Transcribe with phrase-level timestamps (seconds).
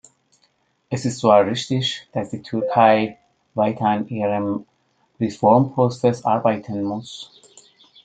[0.89, 3.19] Es ist zwar richtig, dass die Türkei
[3.53, 4.65] weiter an ihrem
[5.19, 7.29] Reformprozess arbeiten muss.